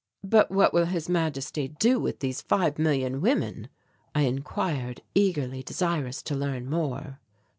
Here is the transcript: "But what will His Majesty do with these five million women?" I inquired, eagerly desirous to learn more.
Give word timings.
"But 0.23 0.49
what 0.49 0.73
will 0.73 0.85
His 0.87 1.07
Majesty 1.09 1.67
do 1.67 1.99
with 1.99 2.21
these 2.21 2.41
five 2.41 2.79
million 2.79 3.21
women?" 3.21 3.67
I 4.15 4.21
inquired, 4.23 5.03
eagerly 5.13 5.61
desirous 5.61 6.23
to 6.23 6.33
learn 6.35 6.67
more. 6.67 7.19